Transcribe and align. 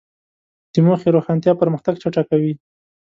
د 0.73 0.75
موخې 0.85 1.09
روښانتیا 1.15 1.51
پرمختګ 1.61 1.93
چټکوي. 2.03 2.53